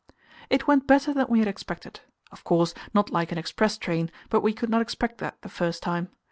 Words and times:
It 0.49 0.65
went 0.65 0.87
better 0.87 1.13
than 1.13 1.27
we 1.29 1.37
had 1.37 1.47
expected; 1.47 1.99
of 2.31 2.43
course, 2.43 2.73
not 2.91 3.11
like 3.11 3.31
an 3.31 3.37
express 3.37 3.77
train, 3.77 4.09
but 4.31 4.41
we 4.41 4.51
could 4.51 4.71
not 4.71 4.81
expect 4.81 5.19
that 5.19 5.39
the 5.43 5.47
first 5.47 5.83
time. 5.83 6.09